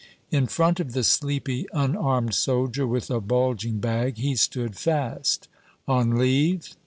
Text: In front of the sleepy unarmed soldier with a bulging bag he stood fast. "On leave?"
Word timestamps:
In 0.31 0.47
front 0.47 0.79
of 0.79 0.93
the 0.93 1.03
sleepy 1.03 1.67
unarmed 1.73 2.33
soldier 2.33 2.87
with 2.87 3.11
a 3.11 3.21
bulging 3.21 3.77
bag 3.77 4.17
he 4.17 4.35
stood 4.35 4.75
fast. 4.75 5.47
"On 5.87 6.17
leave?" 6.17 6.75